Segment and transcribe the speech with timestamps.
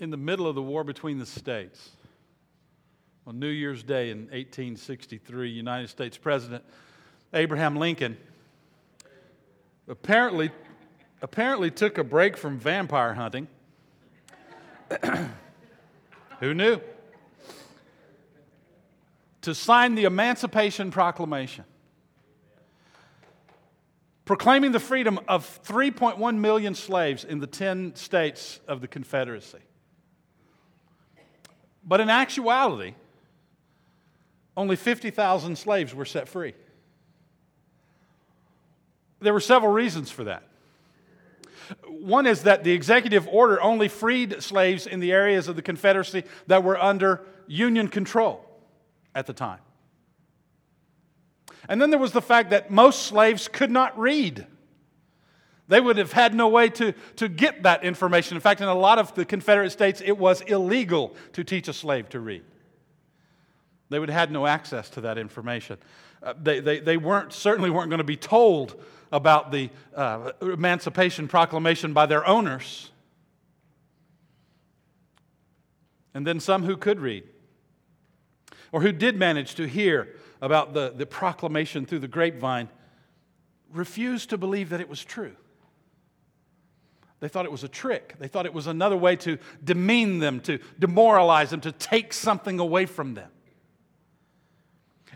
[0.00, 1.90] in the middle of the war between the states.
[3.26, 6.64] On New Year's Day in 1863, United States President
[7.34, 8.16] Abraham Lincoln
[9.86, 10.50] apparently,
[11.20, 13.46] apparently took a break from vampire hunting.
[16.40, 16.80] Who knew?
[19.42, 21.64] To sign the Emancipation Proclamation,
[24.24, 29.60] proclaiming the freedom of 3.1 million slaves in the 10 states of the Confederacy.
[31.90, 32.94] But in actuality,
[34.56, 36.54] only 50,000 slaves were set free.
[39.18, 40.44] There were several reasons for that.
[41.88, 46.22] One is that the executive order only freed slaves in the areas of the Confederacy
[46.46, 48.48] that were under Union control
[49.12, 49.58] at the time.
[51.68, 54.46] And then there was the fact that most slaves could not read.
[55.70, 58.36] They would have had no way to, to get that information.
[58.36, 61.72] In fact, in a lot of the Confederate states, it was illegal to teach a
[61.72, 62.42] slave to read.
[63.88, 65.78] They would have had no access to that information.
[66.20, 68.82] Uh, they, they, they weren't, certainly weren't going to be told
[69.12, 72.90] about the uh, Emancipation Proclamation by their owners.
[76.14, 77.22] And then some who could read,
[78.72, 82.68] or who did manage to hear about the, the proclamation through the grapevine,
[83.72, 85.36] refused to believe that it was true.
[87.20, 88.14] They thought it was a trick.
[88.18, 92.58] They thought it was another way to demean them, to demoralize them, to take something
[92.58, 93.30] away from them.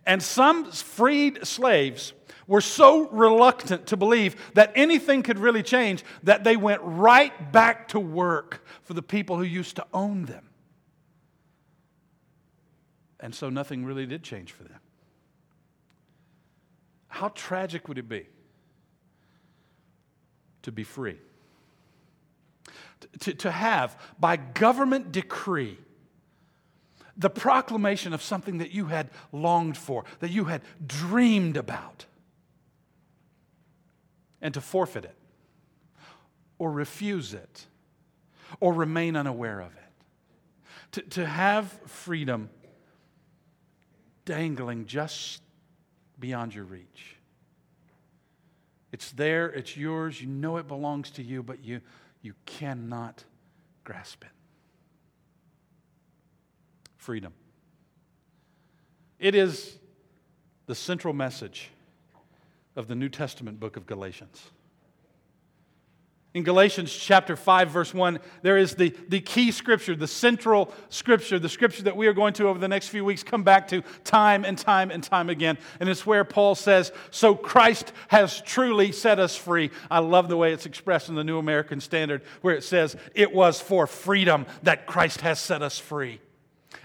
[0.06, 2.12] And some freed slaves
[2.46, 7.88] were so reluctant to believe that anything could really change that they went right back
[7.88, 10.50] to work for the people who used to own them.
[13.18, 14.78] And so nothing really did change for them.
[17.08, 18.26] How tragic would it be
[20.62, 21.16] to be free?
[23.20, 25.78] To, to have, by government decree,
[27.16, 32.06] the proclamation of something that you had longed for, that you had dreamed about
[34.40, 35.16] and to forfeit it,
[36.58, 37.66] or refuse it,
[38.60, 39.80] or remain unaware of it.
[40.92, 42.50] To, to have freedom
[44.24, 45.42] dangling just
[46.18, 47.16] beyond your reach.
[48.92, 51.80] It's there, it's yours, you know it belongs to you, but you,
[52.24, 53.22] you cannot
[53.84, 54.30] grasp it.
[56.96, 57.34] Freedom.
[59.18, 59.78] It is
[60.66, 61.70] the central message
[62.76, 64.50] of the New Testament book of Galatians.
[66.34, 71.38] In Galatians chapter 5, verse 1, there is the, the key scripture, the central scripture,
[71.38, 73.82] the scripture that we are going to over the next few weeks come back to
[74.02, 75.56] time and time and time again.
[75.78, 79.70] And it's where Paul says, So Christ has truly set us free.
[79.88, 83.32] I love the way it's expressed in the New American Standard, where it says, It
[83.32, 86.20] was for freedom that Christ has set us free.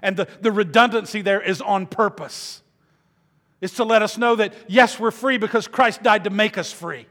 [0.04, 2.62] And the, the redundancy there is on purpose
[3.62, 6.72] It's to let us know that, yes, we're free because Christ died to make us
[6.72, 7.08] free.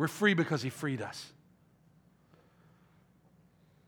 [0.00, 1.30] We're free because he freed us.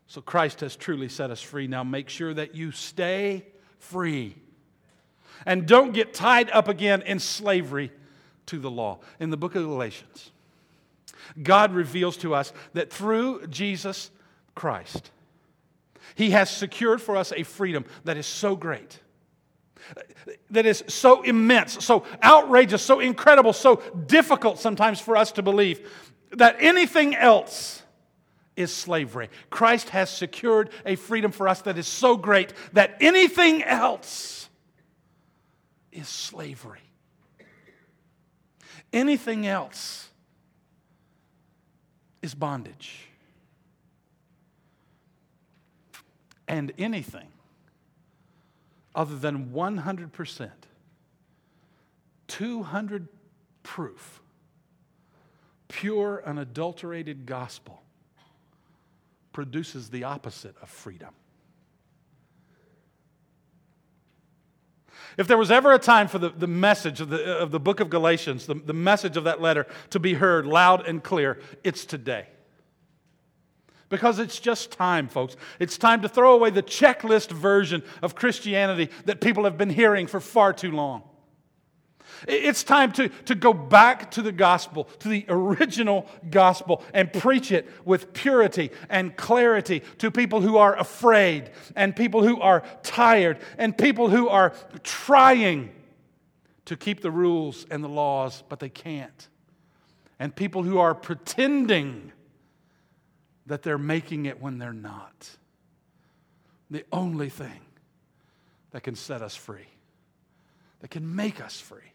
[0.05, 1.65] So Christ has truly set us free.
[1.65, 3.47] Now make sure that you stay
[3.79, 4.35] free.
[5.47, 7.91] And don't get tied up again in slavery
[8.45, 8.99] to the law.
[9.19, 10.29] In the book of Galatians,
[11.41, 14.11] God reveals to us that through Jesus
[14.53, 15.09] Christ,
[16.13, 18.99] He has secured for us a freedom that is so great
[20.51, 25.89] that is so immense, so outrageous, so incredible, so difficult sometimes for us to believe
[26.31, 27.83] that anything else
[28.55, 29.29] is slavery.
[29.49, 34.49] Christ has secured a freedom for us that is so great that anything else
[35.91, 36.79] is slavery.
[38.91, 40.09] Anything else
[42.21, 43.07] is bondage.
[46.47, 47.27] And anything
[48.95, 50.51] other than 100%,
[52.27, 53.07] 200
[53.63, 54.21] proof,
[55.67, 57.81] pure, unadulterated gospel
[59.31, 61.13] produces the opposite of freedom.
[65.17, 67.79] If there was ever a time for the, the message of the, of the book
[67.79, 71.85] of Galatians, the, the message of that letter to be heard loud and clear, it's
[71.85, 72.27] today.
[73.93, 75.35] Because it's just time, folks.
[75.59, 80.07] It's time to throw away the checklist version of Christianity that people have been hearing
[80.07, 81.03] for far too long.
[82.27, 87.51] It's time to, to go back to the gospel, to the original gospel, and preach
[87.51, 93.37] it with purity and clarity to people who are afraid, and people who are tired,
[93.59, 95.69] and people who are trying
[96.65, 99.27] to keep the rules and the laws, but they can't,
[100.17, 102.11] and people who are pretending
[103.45, 105.29] that they're making it when they're not.
[106.69, 107.59] The only thing
[108.71, 109.67] that can set us free,
[110.79, 111.91] that can make us free,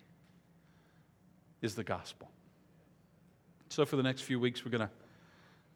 [1.60, 2.30] is the gospel.
[3.70, 4.90] So, for the next few weeks, we're going to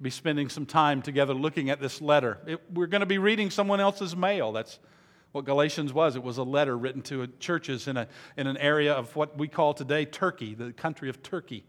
[0.00, 2.38] be spending some time together looking at this letter.
[2.46, 4.52] It, we're going to be reading someone else's mail.
[4.52, 4.78] That's
[5.32, 6.16] what Galatians was.
[6.16, 9.48] It was a letter written to churches in, a, in an area of what we
[9.48, 11.64] call today Turkey, the country of Turkey.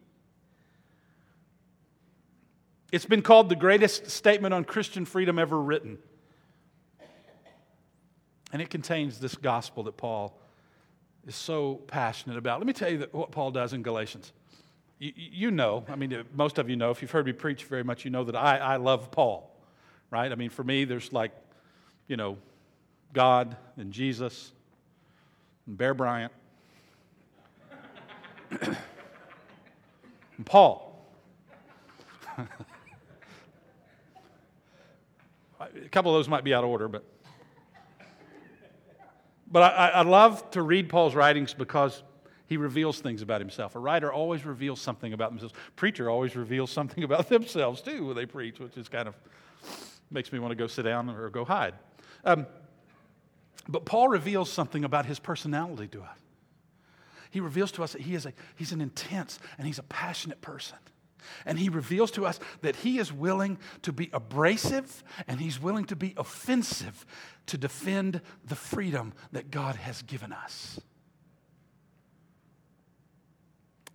[2.94, 5.98] It's been called the greatest statement on Christian freedom ever written.
[8.51, 10.40] And it contains this gospel that Paul
[11.25, 12.60] is so passionate about.
[12.60, 14.31] Let me tell you what Paul does in Galatians.
[15.00, 18.06] You, know, I mean, most of you know, if you've heard me preach very much,
[18.06, 19.51] you know that I, I love Paul,
[20.12, 20.31] right?
[20.31, 21.31] I mean, for me, there's like,
[22.07, 22.38] you know,
[23.12, 24.51] God and Jesus
[25.66, 26.31] and Bear Bryant
[28.62, 28.78] and
[30.45, 30.92] Paul.
[35.75, 37.04] A couple of those might be out of order, but
[39.54, 42.02] but I, I love to read Paul's writings because
[42.48, 43.75] he reveals things about himself.
[43.75, 45.54] A writer always reveals something about themselves.
[45.75, 49.16] Preacher always reveals something about themselves too when they preach, which is kind of
[50.10, 51.76] makes me want to go sit down or go hide.
[52.26, 52.48] Um,
[53.68, 56.18] but Paul reveals something about his personality to us.
[57.30, 60.42] He reveals to us that he is a, he's an intense and he's a passionate
[60.42, 60.78] person.
[61.46, 65.86] And he reveals to us that he is willing to be abrasive and he's willing
[65.86, 67.06] to be offensive
[67.48, 70.80] to defend the freedom that God has given us.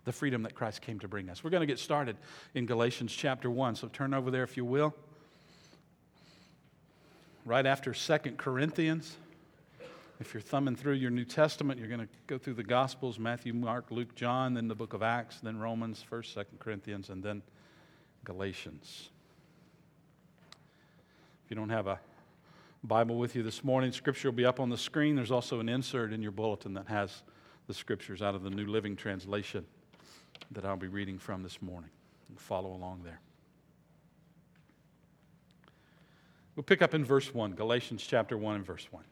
[0.05, 1.43] The freedom that Christ came to bring us.
[1.43, 2.17] We're going to get started
[2.53, 3.75] in Galatians chapter 1.
[3.75, 4.95] So turn over there if you will.
[7.45, 9.17] Right after Second Corinthians.
[10.19, 13.53] If you're thumbing through your New Testament, you're going to go through the Gospels Matthew,
[13.53, 17.41] Mark, Luke, John, then the book of Acts, then Romans, 1st, 2nd Corinthians, and then
[18.25, 19.11] Galatians.
[21.45, 21.99] If you don't have a
[22.83, 25.15] Bible with you this morning, Scripture will be up on the screen.
[25.15, 27.23] There's also an insert in your bulletin that has
[27.67, 29.65] the Scriptures out of the New Living Translation
[30.51, 31.91] that I'll be reading from this morning.
[32.35, 33.21] Follow along there.
[36.55, 39.03] We'll pick up in verse 1, Galatians chapter 1 and verse 1.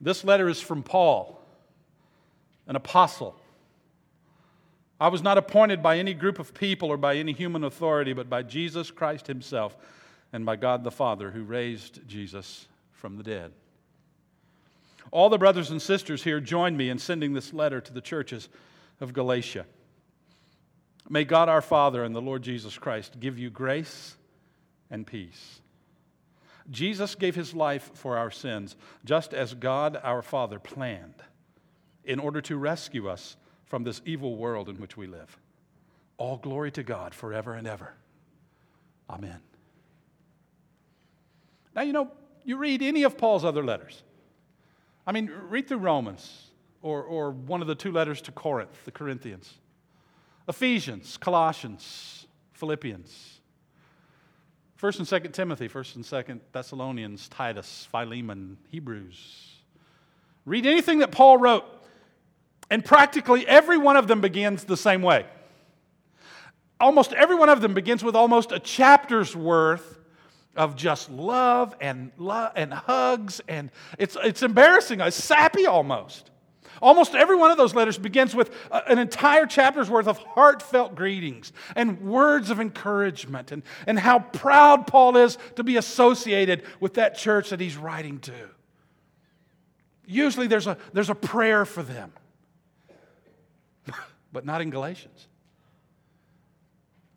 [0.00, 1.40] This letter is from Paul,
[2.66, 3.34] an apostle.
[5.00, 8.28] I was not appointed by any group of people or by any human authority, but
[8.28, 9.76] by Jesus Christ Himself
[10.32, 13.52] and by God the Father who raised Jesus from the dead.
[15.10, 18.48] All the brothers and sisters here join me in sending this letter to the churches
[19.00, 19.64] of Galatia.
[21.08, 24.16] May God our Father and the Lord Jesus Christ give you grace
[24.90, 25.60] and peace.
[26.70, 31.22] Jesus gave his life for our sins, just as God our Father planned,
[32.04, 35.38] in order to rescue us from this evil world in which we live.
[36.16, 37.94] All glory to God forever and ever.
[39.08, 39.40] Amen.
[41.74, 42.10] Now, you know,
[42.44, 44.02] you read any of Paul's other letters.
[45.06, 46.50] I mean, read through Romans
[46.82, 49.54] or, or one of the two letters to Corinth, the Corinthians,
[50.48, 53.37] Ephesians, Colossians, Philippians.
[54.78, 59.56] First and Second Timothy, First and Second Thessalonians, Titus, Philemon, Hebrews.
[60.46, 61.64] Read anything that Paul wrote,
[62.70, 65.26] and practically every one of them begins the same way.
[66.78, 69.98] Almost every one of them begins with almost a chapter's worth
[70.54, 76.30] of just love and love and hugs, and it's, it's embarrassing, it's sappy almost.
[76.80, 80.94] Almost every one of those letters begins with uh, an entire chapter's worth of heartfelt
[80.94, 86.94] greetings and words of encouragement and, and how proud Paul is to be associated with
[86.94, 88.50] that church that he's writing to.
[90.06, 92.12] Usually there's a, there's a prayer for them,
[94.32, 95.28] but not in Galatians.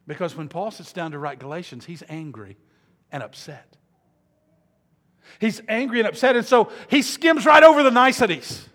[0.08, 2.58] Because when Paul sits down to write Galatians, he's angry
[3.12, 3.78] and upset.
[5.40, 8.68] He's angry and upset, and so he skims right over the niceties.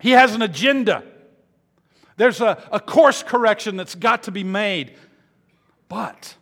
[0.00, 1.02] He has an agenda.
[2.16, 4.94] There's a, a course correction that's got to be made.
[5.88, 6.34] But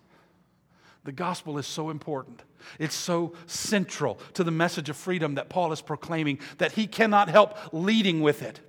[1.04, 2.42] the gospel is so important.
[2.78, 7.28] It's so central to the message of freedom that Paul is proclaiming that he cannot
[7.28, 8.61] help leading with it.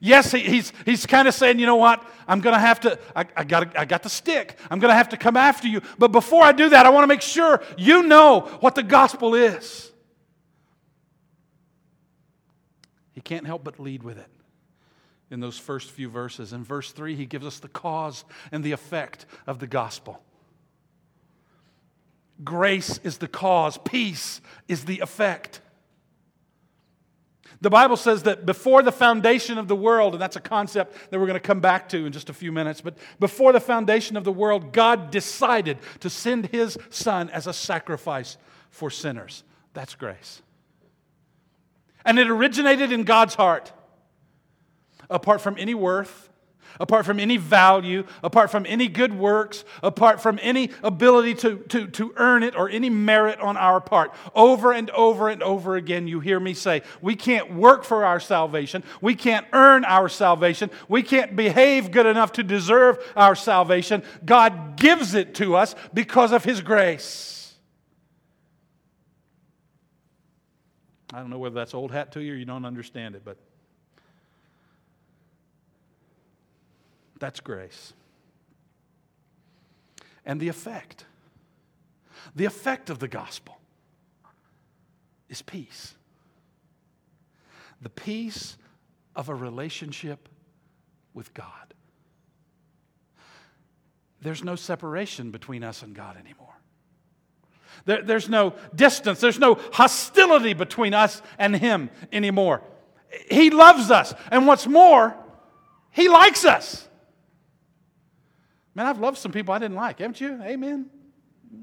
[0.00, 2.04] Yes, he, he's, he's kind of saying, you know what?
[2.26, 4.58] I'm going to have to, I, I, got, I got the stick.
[4.70, 5.80] I'm going to have to come after you.
[5.98, 9.34] But before I do that, I want to make sure you know what the gospel
[9.34, 9.92] is.
[13.18, 14.28] He can't help but lead with it
[15.28, 16.52] in those first few verses.
[16.52, 20.22] In verse 3, he gives us the cause and the effect of the gospel.
[22.44, 25.60] Grace is the cause, peace is the effect.
[27.60, 31.18] The Bible says that before the foundation of the world, and that's a concept that
[31.18, 34.16] we're going to come back to in just a few minutes, but before the foundation
[34.16, 38.36] of the world, God decided to send his son as a sacrifice
[38.70, 39.42] for sinners.
[39.74, 40.40] That's grace.
[42.08, 43.70] And it originated in God's heart.
[45.10, 46.30] Apart from any worth,
[46.80, 51.86] apart from any value, apart from any good works, apart from any ability to, to,
[51.88, 54.14] to earn it or any merit on our part.
[54.34, 58.20] Over and over and over again, you hear me say, we can't work for our
[58.20, 58.84] salvation.
[59.02, 60.70] We can't earn our salvation.
[60.88, 64.02] We can't behave good enough to deserve our salvation.
[64.24, 67.37] God gives it to us because of His grace.
[71.12, 73.38] I don't know whether that's old hat to you or you don't understand it, but
[77.18, 77.92] That's grace.
[80.24, 81.04] And the effect,
[82.36, 83.58] the effect of the gospel
[85.28, 85.94] is peace.
[87.80, 88.56] The peace
[89.16, 90.28] of a relationship
[91.14, 91.74] with God.
[94.20, 96.57] There's no separation between us and God anymore.
[97.84, 102.62] There, there's no distance, there's no hostility between us and Him anymore.
[103.30, 105.16] He loves us, and what's more,
[105.90, 106.88] He likes us.
[108.74, 110.40] Man, I've loved some people I didn't like, haven't you?
[110.42, 110.90] Amen.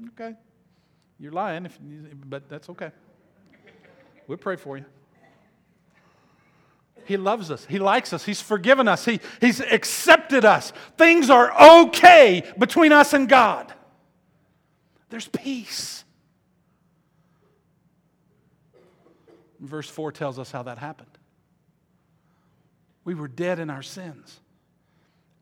[0.08, 0.34] Okay.
[1.18, 1.78] You're lying, if,
[2.26, 2.90] but that's okay.
[4.26, 4.84] We'll pray for you.
[7.06, 7.64] He loves us.
[7.66, 8.24] He likes us.
[8.24, 9.04] He's forgiven us.
[9.04, 10.72] He, he's accepted us.
[10.98, 13.72] Things are okay between us and God.
[15.08, 16.04] There's peace.
[19.60, 21.10] Verse 4 tells us how that happened.
[23.04, 24.40] We were dead in our sins.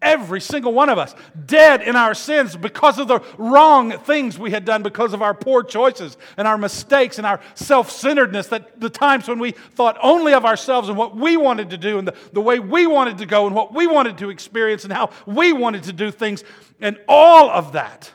[0.02, 1.14] Every single one of us
[1.46, 5.32] dead in our sins because of the wrong things we had done, because of our
[5.32, 8.48] poor choices and our mistakes and our self centeredness.
[8.48, 11.98] That the times when we thought only of ourselves and what we wanted to do
[11.98, 14.92] and the, the way we wanted to go and what we wanted to experience and
[14.92, 16.44] how we wanted to do things.
[16.82, 18.12] And all of that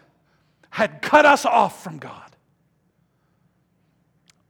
[0.70, 2.29] had cut us off from God.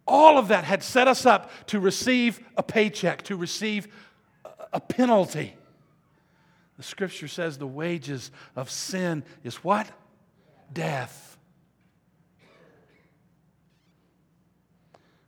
[0.09, 3.87] All of that had set us up to receive a paycheck, to receive
[4.73, 5.53] a penalty.
[6.77, 9.87] The scripture says the wages of sin is what?
[10.73, 11.37] Death.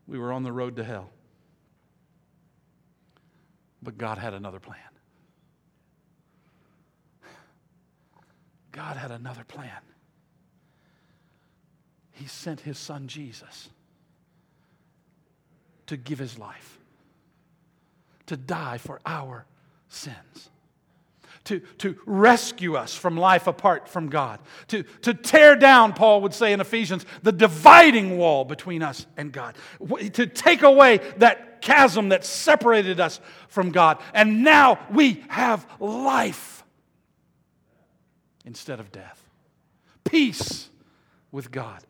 [0.08, 1.12] We were on the road to hell.
[3.84, 4.80] But God had another plan.
[8.72, 9.82] God had another plan.
[12.14, 13.70] He sent his son Jesus
[15.92, 16.80] to give his life,
[18.28, 19.46] to die for our
[19.90, 20.50] sins
[21.44, 26.34] to, to rescue us from life apart from God, to, to tear down, Paul would
[26.34, 29.56] say in Ephesians, the dividing wall between us and God,
[30.14, 34.00] to take away that chasm that separated us from God.
[34.14, 36.64] And now we have life
[38.46, 39.22] instead of death,
[40.04, 40.70] peace
[41.32, 41.84] with God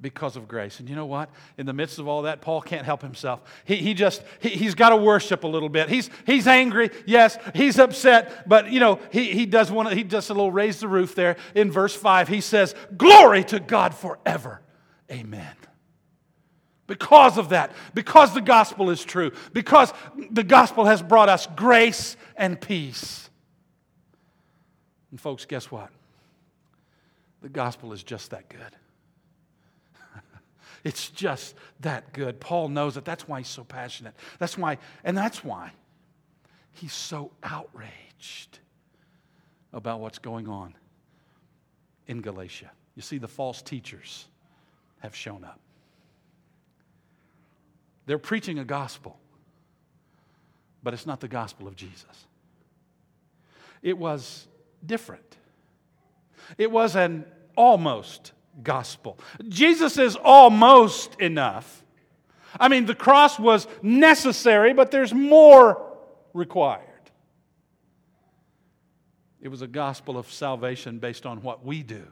[0.00, 0.80] because of grace.
[0.80, 1.30] And you know what?
[1.58, 3.42] In the midst of all that, Paul can't help himself.
[3.64, 5.88] He, he just, he, he's got to worship a little bit.
[5.88, 10.02] He's, he's angry, yes, he's upset, but you know, he, he does want to, he
[10.02, 11.36] does a little raise the roof there.
[11.54, 14.60] In verse 5, he says, Glory to God forever.
[15.10, 15.54] Amen.
[16.86, 19.92] Because of that, because the gospel is true, because
[20.30, 23.30] the gospel has brought us grace and peace.
[25.10, 25.90] And folks, guess what?
[27.42, 28.76] The gospel is just that good.
[30.84, 32.40] It's just that good.
[32.40, 33.04] Paul knows it.
[33.04, 34.14] That's why he's so passionate.
[34.38, 35.72] That's why, and that's why
[36.72, 38.58] he's so outraged
[39.72, 40.74] about what's going on
[42.06, 42.70] in Galatia.
[42.96, 44.26] You see, the false teachers
[45.00, 45.60] have shown up.
[48.06, 49.18] They're preaching a gospel,
[50.82, 52.26] but it's not the gospel of Jesus.
[53.82, 54.46] It was
[54.84, 55.36] different.
[56.58, 57.24] It was an
[57.56, 58.32] almost
[58.62, 59.18] gospel.
[59.48, 61.84] Jesus is almost enough.
[62.58, 65.86] I mean, the cross was necessary, but there's more
[66.32, 66.84] required.
[69.40, 72.06] It was a gospel of salvation based on what we do.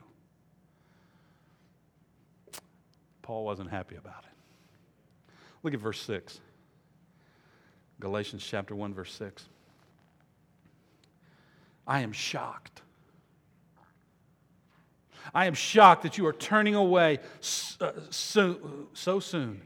[3.23, 5.35] Paul wasn't happy about it.
[5.63, 6.41] Look at verse 6.
[8.01, 9.45] Galatians chapter 1, verse 6.
[11.87, 12.83] I am shocked
[15.35, 17.19] I am shocked that you are turning away
[17.81, 18.59] uh, so,
[18.93, 19.63] so soon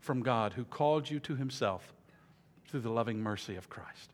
[0.00, 1.92] from God who called you to himself
[2.68, 4.12] through the loving mercy of Christ.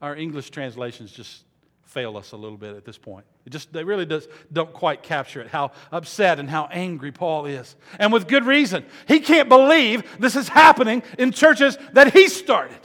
[0.00, 1.44] Our English translations just
[1.90, 3.26] fail us a little bit at this point.
[3.44, 7.46] It just they really does don't quite capture it how upset and how angry Paul
[7.46, 7.74] is.
[7.98, 8.86] And with good reason.
[9.08, 12.78] He can't believe this is happening in churches that he started.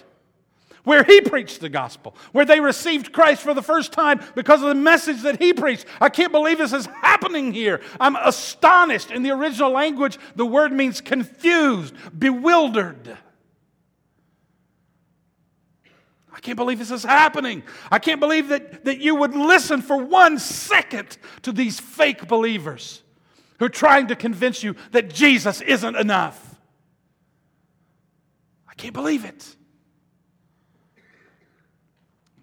[0.85, 4.69] Where he preached the gospel, where they received Christ for the first time because of
[4.69, 5.85] the message that he preached.
[5.99, 7.81] I can't believe this is happening here.
[7.99, 9.11] I'm astonished.
[9.11, 13.17] In the original language, the word means confused, bewildered.
[16.31, 17.63] I can't believe this is happening.
[17.89, 23.01] I can't believe that, that you would listen for one second to these fake believers
[23.57, 26.55] who are trying to convince you that Jesus isn't enough.
[28.69, 29.55] I can't believe it.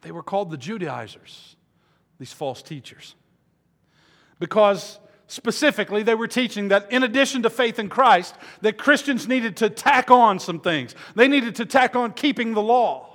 [0.03, 1.57] They were called the Judaizers,
[2.19, 3.15] these false teachers,
[4.39, 9.57] because specifically they were teaching that in addition to faith in Christ, that Christians needed
[9.59, 10.95] to tack on some things.
[11.15, 13.13] They needed to tack on keeping the law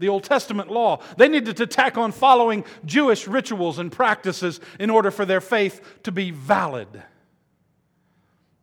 [0.00, 1.00] the Old Testament law.
[1.18, 6.02] They needed to tack on following Jewish rituals and practices in order for their faith
[6.04, 6.88] to be valid.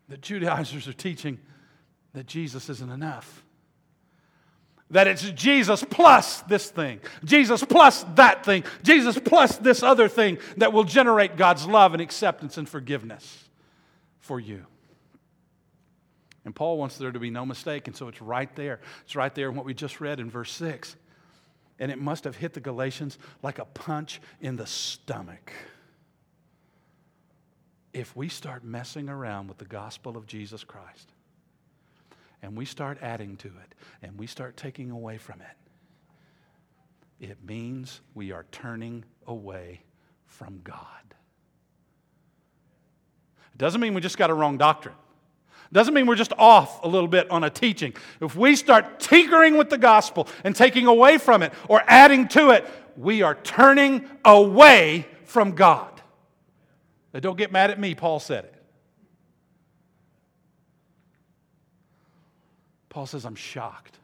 [0.10, 1.40] The Judaizers are teaching
[2.14, 3.46] that Jesus isn't enough.
[4.92, 10.38] That it's Jesus plus this thing, Jesus plus that thing, Jesus plus this other thing
[10.58, 13.50] that will generate God's love and acceptance and forgiveness
[14.20, 14.66] for you.
[16.46, 18.80] And Paul wants there to be no mistake, and so it's right there.
[19.04, 20.96] It's right there in what we just read in verse 6
[21.80, 25.52] and it must have hit the Galatians like a punch in the stomach.
[27.94, 31.12] If we start messing around with the gospel of Jesus Christ
[32.42, 35.58] and we start adding to it and we start taking away from it,
[37.20, 39.82] it means we are turning away
[40.26, 40.84] from God.
[43.54, 44.96] It doesn't mean we just got a wrong doctrine.
[45.72, 47.94] Doesn't mean we're just off a little bit on a teaching.
[48.22, 52.52] If we start tinkering with the gospel and taking away from it or adding to
[52.52, 52.66] it,
[52.96, 56.02] we are turning away from God.
[57.14, 58.57] Now, don't get mad at me, Paul said it.
[62.98, 64.00] Paul says, I'm shocked.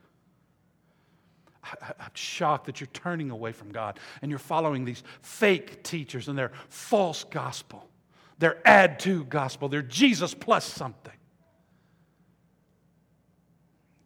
[1.82, 6.38] I'm shocked that you're turning away from God and you're following these fake teachers and
[6.38, 7.90] their false gospel,
[8.38, 11.16] their add to gospel, their Jesus plus something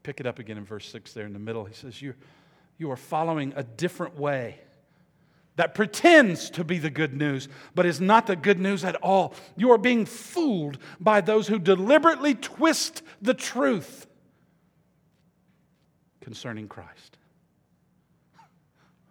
[0.03, 1.65] pick it up again in verse 6 there in the middle.
[1.65, 2.13] He says, You,
[2.77, 4.57] you are following a different way
[5.57, 9.33] that pretends to be the good news, but is not the good news at all.
[9.57, 14.07] You are being fooled by those who deliberately twist the truth
[16.27, 17.17] concerning Christ.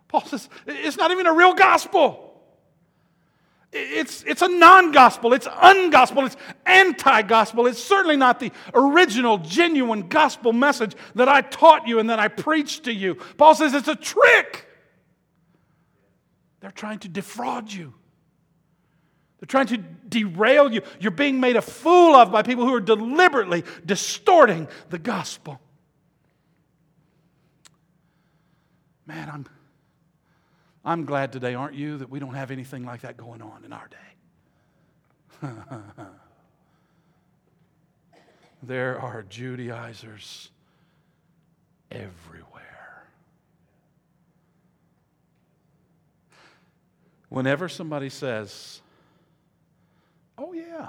[0.06, 2.42] Paul says, It's not even a real gospel.
[3.72, 7.66] It's, it's a non gospel, it's ungospel, it's anti gospel.
[7.68, 12.28] It's certainly not the original, genuine gospel message that I taught you and that I
[12.28, 13.14] preached to you.
[13.38, 14.68] Paul says it's a trick.
[16.60, 17.94] They're trying to defraud you.
[19.40, 20.82] They're trying to derail you.
[21.00, 25.62] You're being made a fool of by people who are deliberately distorting the gospel.
[29.06, 29.46] Man, I'm,
[30.84, 33.72] I'm glad today, aren't you, that we don't have anything like that going on in
[33.72, 33.96] our day.
[38.62, 40.50] there are Judaizers
[41.90, 43.06] everywhere.
[47.28, 48.80] Whenever somebody says,
[50.38, 50.88] Oh, yeah,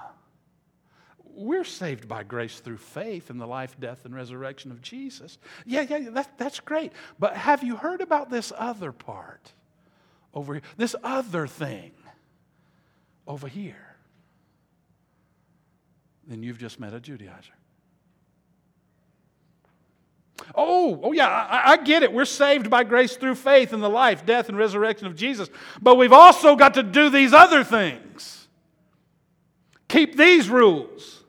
[1.37, 5.37] we're saved by grace through faith in the life, death, and resurrection of Jesus.
[5.65, 6.91] Yeah, yeah, that, that's great.
[7.19, 9.53] But have you heard about this other part?
[10.37, 11.91] over here, this other thing
[13.25, 13.95] over here,
[16.27, 17.55] then you've just met a Judaizer.
[20.53, 22.13] Oh, oh yeah, I, I, get it.
[22.13, 25.49] We're saved by grace through faith in the life, death, and resurrection of Jesus.
[25.81, 28.47] But we've also got to do these other things.
[29.87, 31.23] Keep these rules.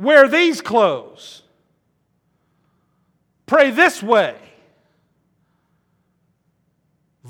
[0.00, 1.42] Wear these clothes.
[3.46, 4.36] Pray this way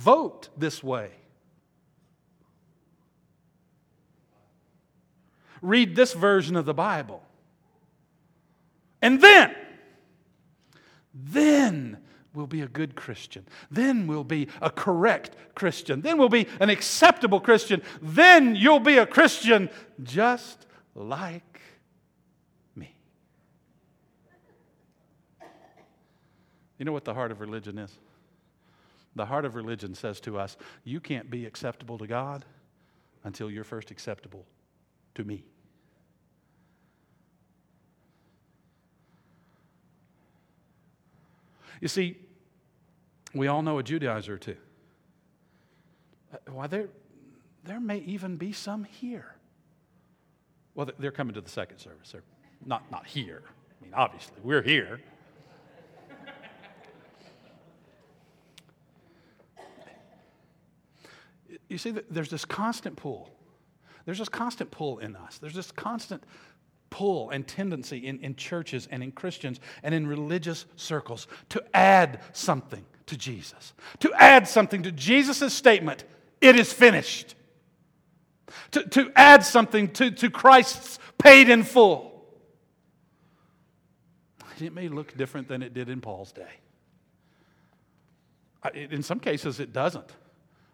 [0.00, 1.10] vote this way.
[5.62, 7.22] Read this version of the Bible.
[9.02, 9.54] And then,
[11.12, 11.98] then
[12.32, 13.46] we'll be a good Christian.
[13.70, 16.00] Then we'll be a correct Christian.
[16.00, 17.82] Then we'll be an acceptable Christian.
[18.00, 19.68] Then you'll be a Christian
[20.02, 21.60] just like
[22.74, 22.94] me.
[26.80, 27.92] You know what the heart of religion is?
[29.14, 32.46] The heart of religion says to us, you can't be acceptable to God
[33.22, 34.46] until you're first acceptable
[35.14, 35.44] to me.
[41.82, 42.16] You see,
[43.34, 44.56] we all know a Judaizer two.
[46.32, 46.88] Uh, Why, there,
[47.62, 49.34] there may even be some here.
[50.74, 52.12] Well, they're coming to the second service.
[52.12, 52.22] They're
[52.64, 53.42] not, not here.
[53.46, 55.00] I mean, obviously, we're here.
[61.70, 63.30] You see, th- there's this constant pull.
[64.04, 65.38] There's this constant pull in us.
[65.38, 66.24] There's this constant
[66.90, 72.20] pull and tendency in, in churches and in Christians and in religious circles to add
[72.32, 76.04] something to Jesus, to add something to Jesus' statement,
[76.40, 77.34] it is finished,
[78.72, 82.10] to, to add something to, to Christ's paid in full.
[84.60, 86.50] It may look different than it did in Paul's day.
[88.74, 90.12] In some cases, it doesn't.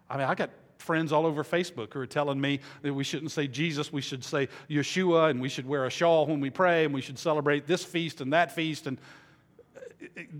[0.09, 3.31] I mean, I got friends all over Facebook who are telling me that we shouldn't
[3.31, 6.85] say Jesus, we should say Yeshua, and we should wear a shawl when we pray,
[6.85, 8.87] and we should celebrate this feast and that feast.
[8.87, 8.99] And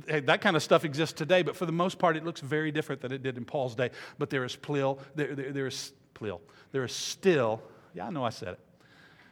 [0.09, 2.71] uh, that kind of stuff exists today, but for the most part, it looks very
[2.71, 3.89] different than it did in Paul's day.
[4.17, 7.61] But there is plil, there, there, there is plil, there is still,
[7.93, 8.59] yeah, I know I said it,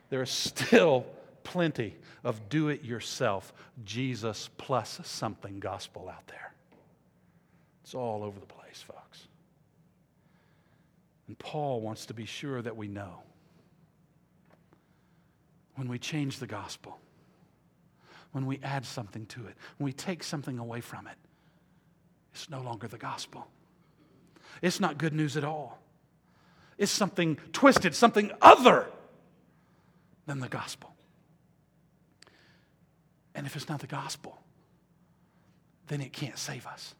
[0.09, 1.05] there is still
[1.43, 6.53] plenty of do it yourself, Jesus plus something gospel out there.
[7.83, 9.04] It's all over the place, folks.
[11.27, 13.23] And Paul wants to be sure that we know
[15.75, 16.99] when we change the gospel,
[18.31, 21.17] when we add something to it, when we take something away from it,
[22.33, 23.47] it's no longer the gospel.
[24.61, 25.79] It's not good news at all.
[26.77, 28.87] It's something twisted, something other
[30.25, 30.93] than the gospel.
[33.33, 34.39] And if it's not the gospel,
[35.87, 36.95] then it can't save us.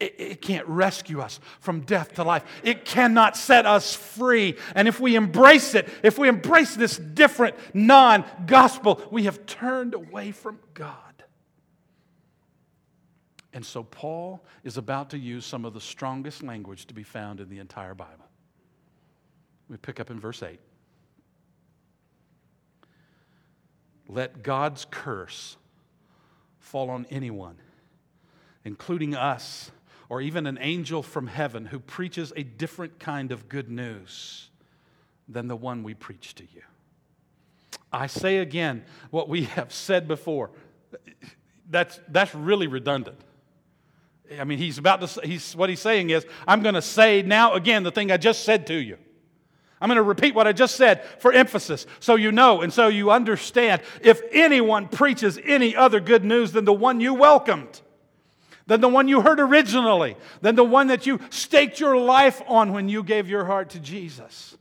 [0.00, 2.44] It, it, can't rescue us from death to life.
[2.62, 4.56] It cannot set us free.
[4.76, 9.94] And if we embrace it, if we embrace this different non gospel, we have turned
[9.94, 10.94] away from God.
[13.52, 17.40] And so Paul is about to use some of the strongest language to be found
[17.40, 18.26] in the entire Bible.
[19.68, 20.60] We pick up in verse 8.
[24.08, 25.56] Let God's curse
[26.60, 27.56] fall on anyone,
[28.64, 29.70] including us,
[30.08, 34.48] or even an angel from heaven who preaches a different kind of good news
[35.28, 36.62] than the one we preach to you.
[37.92, 40.50] I say again what we have said before.
[41.70, 43.20] That's, that's really redundant.
[44.38, 47.54] I mean, he's about to, he's, what he's saying is, I'm going to say now
[47.54, 48.98] again the thing I just said to you.
[49.80, 52.88] I'm going to repeat what I just said for emphasis so you know and so
[52.88, 53.82] you understand.
[54.02, 57.80] If anyone preaches any other good news than the one you welcomed,
[58.68, 62.72] than the one you heard originally, than the one that you staked your life on
[62.72, 64.56] when you gave your heart to Jesus,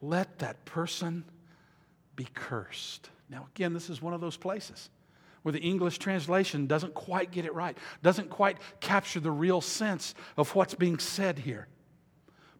[0.00, 1.24] let that person
[2.16, 3.10] be cursed.
[3.28, 4.88] Now, again, this is one of those places
[5.42, 10.14] where the English translation doesn't quite get it right, doesn't quite capture the real sense
[10.38, 11.68] of what's being said here.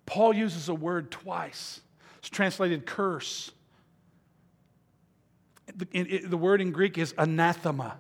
[0.04, 1.80] Paul uses a word twice.
[2.18, 3.52] It's translated curse.
[5.74, 7.96] The, the word in Greek is anathema.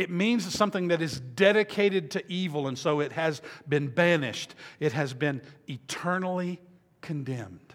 [0.00, 4.54] It means something that is dedicated to evil, and so it has been banished.
[4.78, 6.58] It has been eternally
[7.02, 7.74] condemned.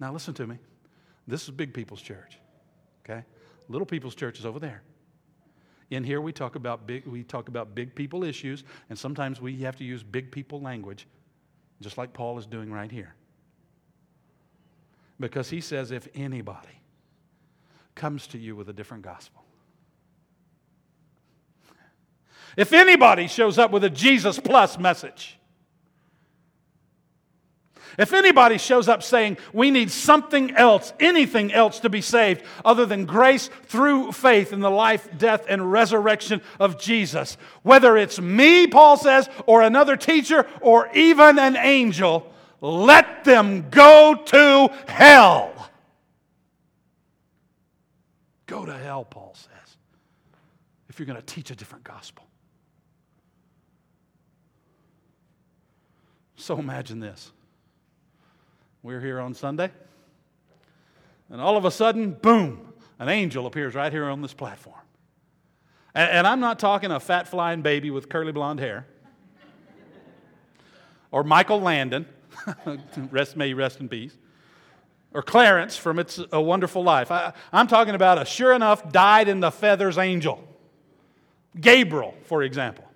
[0.00, 0.58] Now, listen to me.
[1.28, 2.40] This is Big People's Church,
[3.04, 3.22] okay?
[3.68, 4.82] Little People's Church is over there.
[5.90, 9.56] In here, we talk about big, we talk about big people issues, and sometimes we
[9.58, 11.06] have to use big people language,
[11.80, 13.14] just like Paul is doing right here.
[15.20, 16.82] Because he says, if anybody
[17.94, 19.44] comes to you with a different gospel,
[22.58, 25.38] if anybody shows up with a Jesus plus message,
[27.96, 32.84] if anybody shows up saying we need something else, anything else to be saved other
[32.84, 38.66] than grace through faith in the life, death, and resurrection of Jesus, whether it's me,
[38.66, 45.70] Paul says, or another teacher, or even an angel, let them go to hell.
[48.46, 49.76] Go to hell, Paul says,
[50.88, 52.27] if you're going to teach a different gospel.
[56.38, 57.32] So imagine this.
[58.84, 59.72] We're here on Sunday,
[61.30, 64.80] and all of a sudden, boom, an angel appears right here on this platform.
[65.96, 68.86] And, and I'm not talking a fat flying baby with curly blonde hair,
[71.10, 72.06] or Michael Landon,
[73.10, 74.16] rest, may rest in peace,
[75.12, 77.10] or Clarence from It's a Wonderful Life.
[77.10, 80.46] I, I'm talking about a sure enough dyed in the feathers angel,
[81.60, 82.87] Gabriel, for example.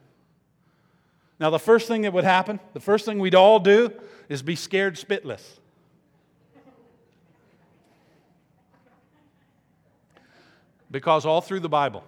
[1.43, 3.91] Now, the first thing that would happen, the first thing we'd all do
[4.29, 5.43] is be scared spitless.
[10.89, 12.05] Because all through the Bible,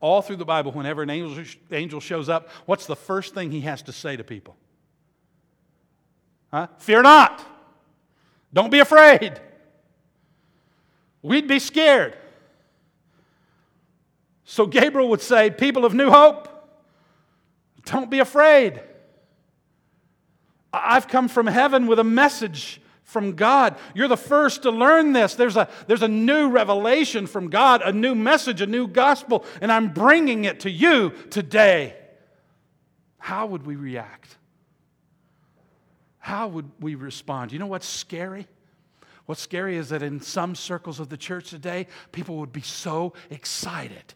[0.00, 1.42] all through the Bible, whenever an angel,
[1.72, 4.54] angel shows up, what's the first thing he has to say to people?
[6.50, 6.66] Huh?
[6.76, 7.42] Fear not.
[8.52, 9.40] Don't be afraid.
[11.22, 12.18] We'd be scared.
[14.44, 16.50] So Gabriel would say, People of New Hope,
[17.84, 18.80] don't be afraid.
[20.72, 23.76] I've come from heaven with a message from God.
[23.94, 25.34] You're the first to learn this.
[25.34, 29.70] There's a, there's a new revelation from God, a new message, a new gospel, and
[29.70, 31.94] I'm bringing it to you today.
[33.18, 34.36] How would we react?
[36.18, 37.52] How would we respond?
[37.52, 38.48] You know what's scary?
[39.26, 43.12] What's scary is that in some circles of the church today, people would be so
[43.30, 44.14] excited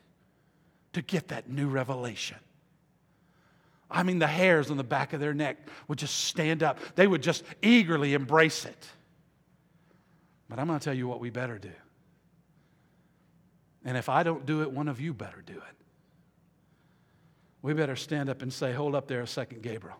[0.92, 2.38] to get that new revelation.
[3.90, 5.56] I mean, the hairs on the back of their neck
[5.88, 6.78] would just stand up.
[6.94, 8.86] They would just eagerly embrace it.
[10.48, 11.72] But I'm going to tell you what we better do.
[13.84, 15.62] And if I don't do it, one of you better do it.
[17.62, 19.96] We better stand up and say, Hold up there a second, Gabriel.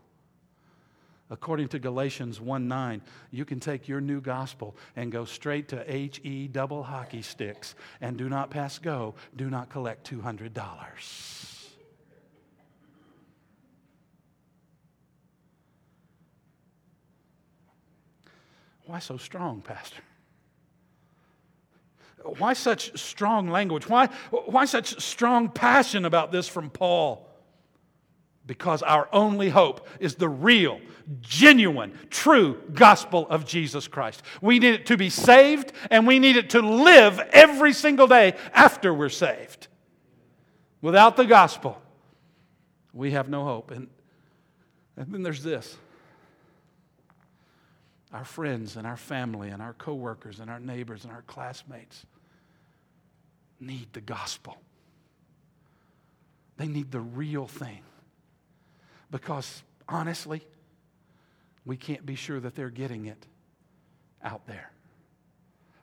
[1.30, 5.84] According to Galatians 1 9, you can take your new gospel and go straight to
[5.84, 11.57] HE double hockey sticks and do not pass go, do not collect $200.
[18.88, 20.00] Why so strong, Pastor?
[22.38, 23.86] Why such strong language?
[23.86, 27.28] Why, why such strong passion about this from Paul?
[28.46, 30.80] Because our only hope is the real,
[31.20, 34.22] genuine, true gospel of Jesus Christ.
[34.40, 38.36] We need it to be saved, and we need it to live every single day
[38.54, 39.68] after we're saved.
[40.80, 41.78] Without the gospel,
[42.94, 43.70] we have no hope.
[43.70, 43.88] And,
[44.96, 45.76] and then there's this
[48.12, 52.06] our friends and our family and our coworkers and our neighbors and our classmates
[53.60, 54.56] need the gospel.
[56.56, 57.80] They need the real thing.
[59.10, 60.42] Because honestly,
[61.64, 63.26] we can't be sure that they're getting it
[64.22, 64.70] out there,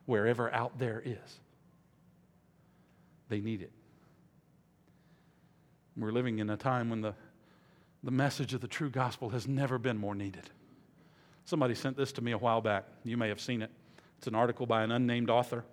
[0.04, 1.40] wherever out there is.
[3.28, 3.72] They need it.
[5.96, 7.14] We're living in a time when the,
[8.02, 10.50] the message of the true gospel has never been more needed.
[11.46, 12.86] Somebody sent this to me a while back.
[13.04, 13.70] You may have seen it.
[14.18, 15.64] It's an article by an unnamed author.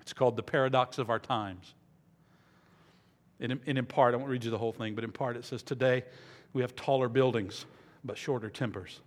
[0.00, 1.74] It's called The Paradox of Our Times.
[3.40, 5.44] And in, in part, I won't read you the whole thing, but in part it
[5.44, 6.04] says today
[6.52, 7.66] we have taller buildings,
[8.04, 9.00] but shorter tempers,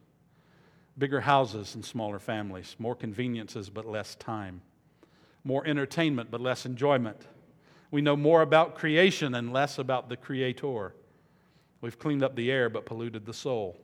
[0.98, 4.62] bigger houses and smaller families, more conveniences, but less time,
[5.46, 7.26] more entertainment, but less enjoyment.
[7.90, 10.94] We know more about creation and less about the Creator.
[11.80, 13.80] We've cleaned up the air, but polluted the soul.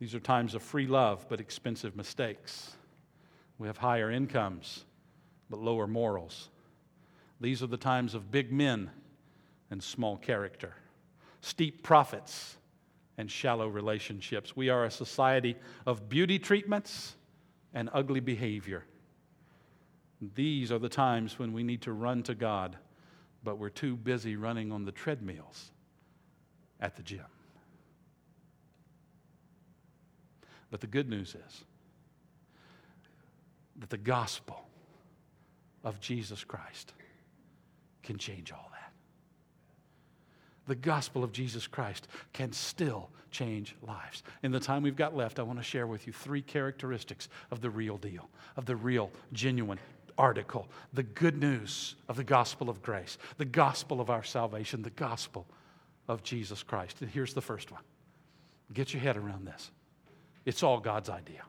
[0.00, 2.72] These are times of free love, but expensive mistakes.
[3.58, 4.86] We have higher incomes,
[5.50, 6.48] but lower morals.
[7.38, 8.90] These are the times of big men
[9.70, 10.74] and small character,
[11.42, 12.56] steep profits
[13.18, 14.56] and shallow relationships.
[14.56, 17.14] We are a society of beauty treatments
[17.74, 18.84] and ugly behavior.
[20.34, 22.76] These are the times when we need to run to God,
[23.44, 25.72] but we're too busy running on the treadmills
[26.80, 27.26] at the gym.
[30.70, 31.64] But the good news is
[33.80, 34.64] that the gospel
[35.84, 36.92] of Jesus Christ
[38.02, 38.92] can change all that.
[40.66, 44.22] The gospel of Jesus Christ can still change lives.
[44.42, 47.60] In the time we've got left, I want to share with you three characteristics of
[47.60, 49.78] the real deal, of the real, genuine
[50.18, 54.90] article, the good news of the gospel of grace, the gospel of our salvation, the
[54.90, 55.46] gospel
[56.08, 57.00] of Jesus Christ.
[57.00, 57.82] And here's the first one.
[58.72, 59.70] Get your head around this.
[60.44, 61.42] It's all God's idea.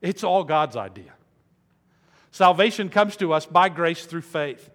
[0.00, 1.12] It's all God's idea.
[2.30, 4.70] Salvation comes to us by grace through faith.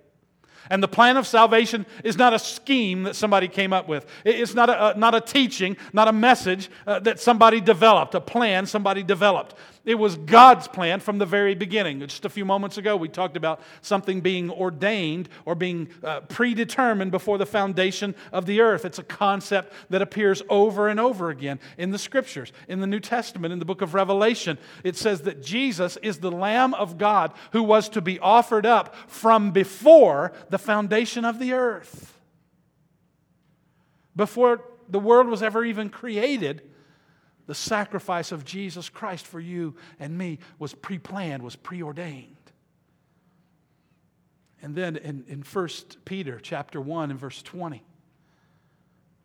[0.70, 4.06] And the plan of salvation is not a scheme that somebody came up with.
[4.24, 8.66] It's not a, not a teaching, not a message uh, that somebody developed, a plan
[8.66, 9.56] somebody developed.
[9.84, 12.02] It was God's plan from the very beginning.
[12.02, 17.10] Just a few moments ago, we talked about something being ordained or being uh, predetermined
[17.10, 18.86] before the foundation of the earth.
[18.86, 22.54] It's a concept that appears over and over again in the scriptures.
[22.68, 26.32] In the New Testament, in the book of Revelation, it says that Jesus is the
[26.32, 31.54] Lamb of God who was to be offered up from before the foundation of the
[31.54, 32.20] earth.
[34.16, 36.62] Before the world was ever even created,
[37.52, 42.38] the sacrifice of Jesus Christ for you and me was pre planned, was preordained.
[44.62, 45.68] And then in, in 1
[46.06, 47.84] Peter chapter 1 and verse 20,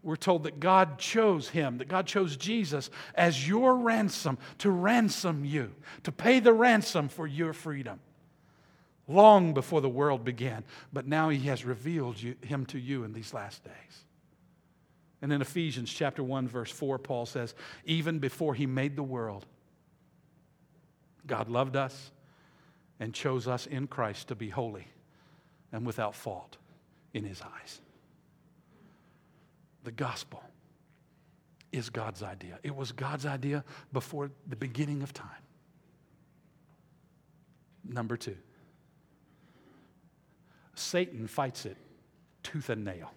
[0.03, 5.45] we're told that God chose him, that God chose Jesus as your ransom to ransom
[5.45, 8.01] you, to pay the ransom for your freedom.
[9.07, 13.13] long before the world began, but now he has revealed you, him to you in
[13.13, 14.06] these last days.
[15.23, 19.47] And in Ephesians chapter 1 verse 4 Paul says, even before he made the world,
[21.27, 22.11] God loved us
[23.01, 24.87] and chose us in Christ to be holy
[25.73, 26.57] and without fault
[27.13, 27.81] in his eyes.
[29.85, 30.43] The gospel
[31.73, 32.59] is God's idea.
[32.63, 35.29] It was God's idea before the beginning of time.
[37.85, 38.37] Number two,
[40.75, 41.77] Satan fights it
[42.43, 43.13] tooth and nail.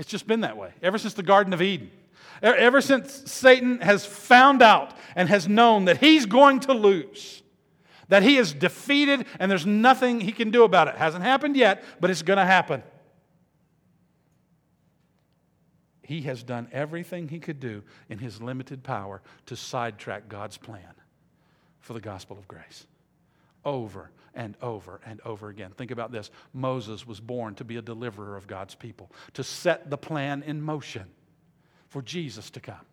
[0.00, 1.90] It's just been that way ever since the Garden of Eden.
[2.42, 7.42] Ever since Satan has found out and has known that he's going to lose,
[8.08, 10.96] that he is defeated and there's nothing he can do about it.
[10.96, 12.82] Hasn't happened yet, but it's going to happen.
[16.02, 20.94] He has done everything he could do in his limited power to sidetrack God's plan
[21.80, 22.86] for the gospel of grace.
[23.64, 25.72] Over and over and over again.
[25.76, 29.90] Think about this Moses was born to be a deliverer of God's people, to set
[29.90, 31.06] the plan in motion
[31.88, 32.86] for Jesus to come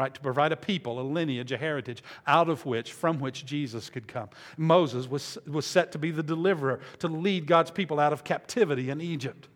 [0.00, 0.14] right?
[0.14, 4.08] To provide a people, a lineage, a heritage out of which, from which Jesus could
[4.08, 4.30] come.
[4.56, 8.88] Moses was, was set to be the deliverer, to lead God's people out of captivity
[8.88, 9.48] in Egypt.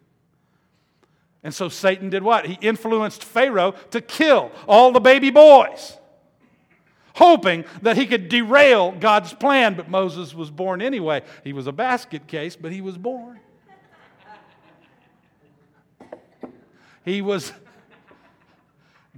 [1.43, 2.45] And so Satan did what?
[2.45, 5.97] He influenced Pharaoh to kill all the baby boys,
[7.15, 9.75] hoping that he could derail God's plan.
[9.75, 11.23] But Moses was born anyway.
[11.43, 13.41] He was a basket case, but he was born.
[17.05, 17.53] He was,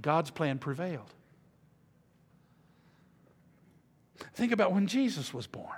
[0.01, 1.13] God's plan prevailed.
[4.33, 5.77] Think about when Jesus was born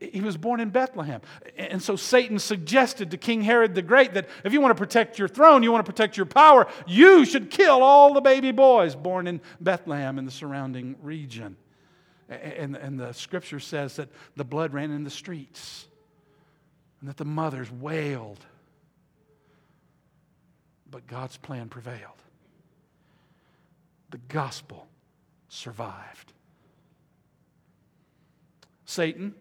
[0.00, 1.20] he was born in Bethlehem.
[1.56, 5.18] And so Satan suggested to King Herod the Great that if you want to protect
[5.18, 8.94] your throne, you want to protect your power, you should kill all the baby boys
[8.94, 11.56] born in Bethlehem and the surrounding region.
[12.28, 15.86] And, and the scripture says that the blood ran in the streets
[17.00, 18.44] and that the mothers wailed.
[20.90, 22.22] But God's plan prevailed.
[24.10, 24.86] The gospel
[25.48, 26.32] survived.
[28.86, 29.34] Satan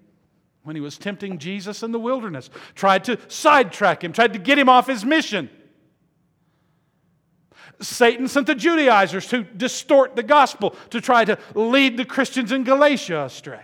[0.65, 4.59] when he was tempting Jesus in the wilderness, tried to sidetrack him, tried to get
[4.59, 5.49] him off his mission.
[7.79, 12.63] Satan sent the Judaizers to distort the gospel, to try to lead the Christians in
[12.63, 13.61] Galatia astray.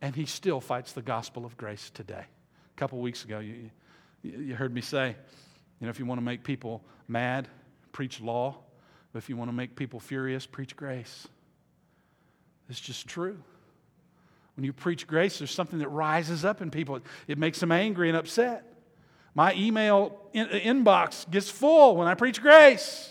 [0.00, 2.24] And he still fights the gospel of grace today.
[2.24, 3.70] A couple weeks ago, you,
[4.22, 5.14] you heard me say,
[5.80, 7.48] you know, if you want to make people mad,
[7.92, 8.56] preach law.
[9.12, 11.28] But if you want to make people furious, preach grace.
[12.70, 13.42] It's just true.
[14.60, 17.00] When you preach grace, there's something that rises up in people.
[17.26, 18.70] It makes them angry and upset.
[19.34, 23.10] My email in- inbox gets full when I preach grace.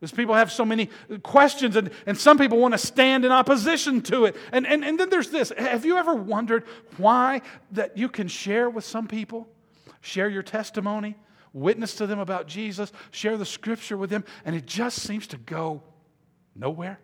[0.00, 0.88] Because people have so many
[1.22, 4.34] questions, and, and some people want to stand in opposition to it.
[4.50, 6.64] And, and, and then there's this Have you ever wondered
[6.96, 9.46] why that you can share with some people,
[10.00, 11.18] share your testimony,
[11.52, 15.36] witness to them about Jesus, share the scripture with them, and it just seems to
[15.36, 15.82] go
[16.56, 16.98] nowhere?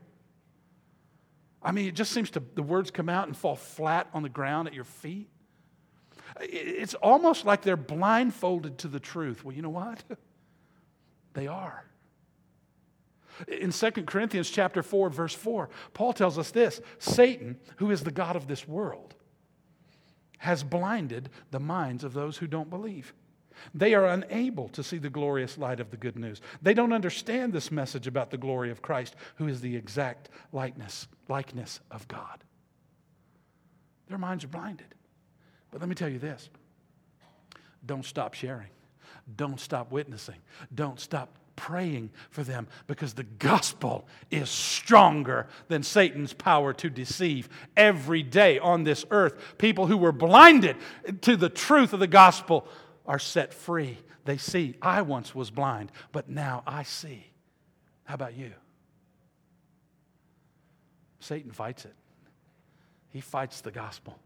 [1.62, 4.29] I mean, it just seems to, the words come out and fall flat on the
[4.29, 5.29] ground at your feet.
[6.40, 9.44] It's almost like they're blindfolded to the truth.
[9.44, 10.03] Well, you know what?
[11.35, 11.85] they are.
[13.49, 18.11] In 2 Corinthians chapter 4 verse 4, Paul tells us this, Satan, who is the
[18.11, 19.14] god of this world,
[20.38, 23.12] has blinded the minds of those who don't believe.
[23.75, 26.40] They are unable to see the glorious light of the good news.
[26.62, 31.09] They don't understand this message about the glory of Christ, who is the exact likeness,
[31.29, 32.44] likeness of God.
[34.09, 34.94] Their minds are blinded.
[35.70, 36.49] But let me tell you this
[37.87, 38.68] don't stop sharing,
[39.37, 40.38] don't stop witnessing,
[40.75, 47.51] don't stop praying for them because the gospel is stronger than Satan's power to deceive.
[47.77, 50.77] Every day on this earth, people who were blinded
[51.20, 52.66] to the truth of the gospel
[53.11, 53.99] are set free.
[54.25, 57.27] They see, I once was blind, but now I see.
[58.05, 58.53] How about you?
[61.18, 61.94] Satan fights it.
[63.09, 64.16] He fights the gospel.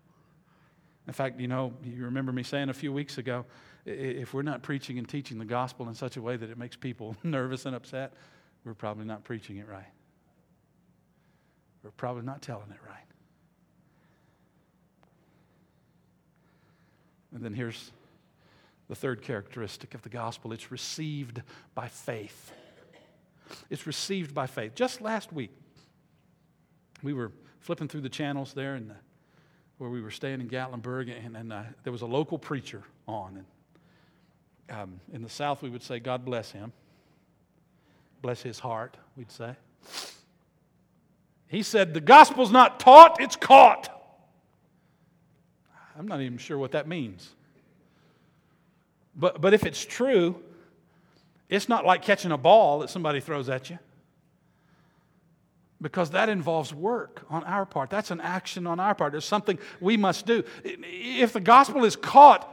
[1.06, 3.46] In fact, you know, you remember me saying a few weeks ago
[3.86, 6.76] if we're not preaching and teaching the gospel in such a way that it makes
[6.76, 8.12] people nervous and upset,
[8.66, 9.92] we're probably not preaching it right.
[11.82, 12.98] We're probably not telling it right.
[17.34, 17.90] And then here's
[18.88, 21.42] the third characteristic of the gospel it's received
[21.74, 22.52] by faith.
[23.70, 24.74] It's received by faith.
[24.74, 25.50] Just last week,
[27.02, 28.92] we were flipping through the channels there and
[29.78, 33.44] where we were staying in Gatlinburg, and, and uh, there was a local preacher on.
[34.68, 36.72] And um, in the South, we would say, God bless him.
[38.22, 39.54] Bless his heart, we'd say.
[41.46, 43.90] He said, The gospel's not taught, it's caught.
[45.98, 47.30] I'm not even sure what that means.
[49.16, 50.42] But, but if it's true,
[51.48, 53.78] it's not like catching a ball that somebody throws at you.
[55.80, 57.90] Because that involves work on our part.
[57.90, 59.12] That's an action on our part.
[59.12, 60.44] There's something we must do.
[60.64, 62.48] If the gospel is caught,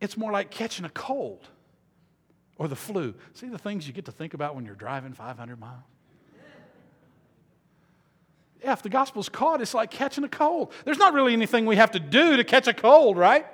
[0.00, 1.48] it's more like catching a cold
[2.58, 3.14] or the flu.
[3.32, 5.82] See the things you get to think about when you're driving 500 miles?
[8.62, 10.72] Yeah, if the gospel's caught, it's like catching a cold.
[10.86, 13.46] There's not really anything we have to do to catch a cold, right?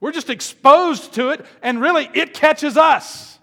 [0.00, 3.38] We're just exposed to it, and really, it catches us.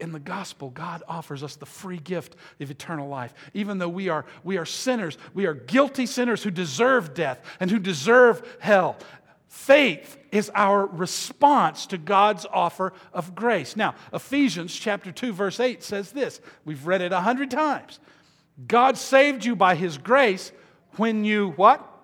[0.00, 3.34] In the gospel, God offers us the free gift of eternal life.
[3.52, 7.70] Even though we are, we are sinners, we are guilty sinners who deserve death and
[7.70, 8.96] who deserve hell.
[9.48, 13.76] Faith is our response to God's offer of grace.
[13.76, 16.40] Now, Ephesians chapter 2 verse 8 says this.
[16.64, 17.98] We've read it a hundred times.
[18.66, 20.52] God saved you by his grace
[20.96, 21.97] when you what?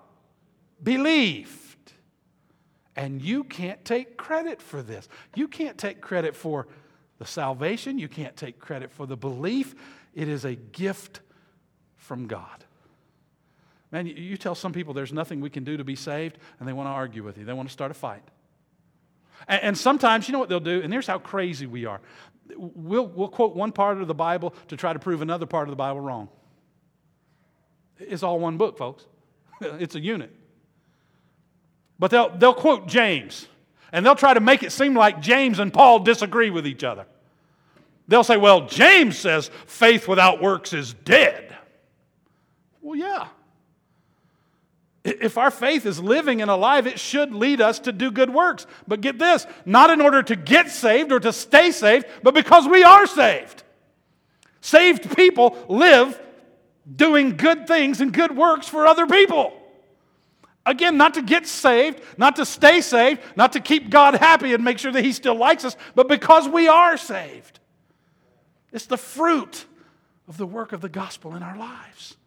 [0.85, 1.93] Believed.
[2.95, 5.09] And you can't take credit for this.
[5.35, 6.67] You can't take credit for
[7.17, 7.99] the salvation.
[7.99, 9.75] You can't take credit for the belief.
[10.13, 11.19] It is a gift
[11.97, 12.63] from God.
[13.91, 16.73] Man, you tell some people there's nothing we can do to be saved, and they
[16.73, 17.45] want to argue with you.
[17.45, 18.23] They want to start a fight.
[19.47, 20.81] And, sometimes, you know what they'll do?
[20.81, 21.99] And here's how crazy we are
[22.57, 25.71] we'll, we'll quote one part of the Bible to try to prove another part of
[25.71, 26.29] the Bible wrong.
[27.99, 29.05] It's all one book, folks,
[29.61, 30.31] it's a unit.
[31.97, 33.47] But they'll, they'll quote James,
[33.91, 37.05] and they'll try to make it seem like James and Paul disagree with each other.
[38.07, 41.55] They'll say, well, James says faith without works is dead.
[42.81, 43.27] Well, yeah.
[45.03, 48.65] If our faith is living and alive, it should lead us to do good works.
[48.87, 52.67] But get this not in order to get saved or to stay saved, but because
[52.67, 53.63] we are saved.
[54.61, 56.19] Saved people live
[56.95, 59.53] doing good things and good works for other people.
[60.65, 64.63] Again, not to get saved, not to stay saved, not to keep God happy and
[64.63, 67.59] make sure that He still likes us, but because we are saved.
[68.71, 69.65] It's the fruit
[70.27, 72.17] of the work of the gospel in our lives.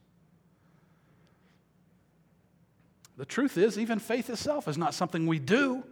[3.16, 5.82] The truth is, even faith itself is not something we do.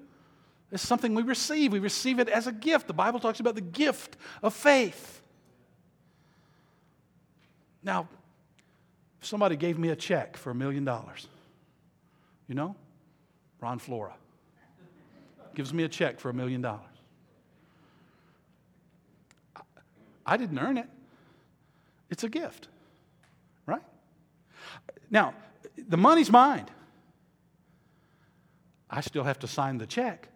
[0.70, 1.72] It's something we receive.
[1.72, 2.86] We receive it as a gift.
[2.86, 5.20] The Bible talks about the gift of faith.
[7.82, 8.09] Now,
[9.20, 11.26] if somebody gave me a check for a million dollars,
[12.49, 12.76] you know,
[13.61, 14.14] Ron Flora
[15.55, 16.82] gives me a check for a million dollars.
[20.24, 20.88] I didn't earn it,
[22.11, 22.68] it's a gift,
[23.64, 23.82] right?
[25.11, 25.34] Now,
[25.76, 26.66] the money's mine.
[28.88, 30.28] I still have to sign the check.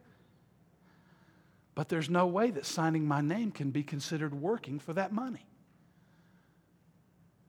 [1.74, 5.46] But there's no way that signing my name can be considered working for that money.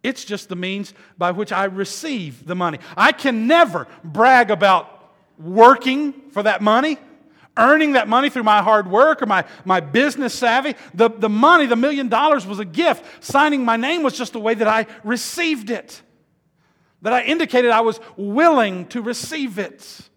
[0.04, 2.80] It's just the means by which I receive the money.
[2.98, 6.98] I can never brag about working for that money,
[7.56, 10.76] earning that money through my hard work or my, my business savvy.
[10.94, 13.24] The, the money, the million dollars, was a gift.
[13.24, 16.02] Signing my name was just the way that I received it,
[17.04, 20.10] that I indicated I was willing to receive it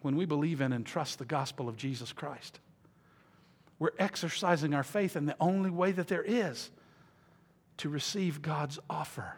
[0.00, 2.58] when we believe in and trust the gospel of Jesus Christ.
[3.78, 6.70] We're exercising our faith in the only way that there is
[7.78, 9.36] to receive God's offer.